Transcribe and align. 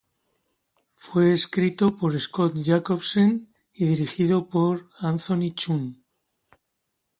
Fue 0.87 1.31
escrito 1.31 1.95
por 1.95 2.19
Scott 2.19 2.53
Jacobsen 2.55 3.53
y 3.71 3.85
dirigido 3.85 4.47
por 4.47 4.89
Anthony 4.97 5.51
Chun. 5.53 6.03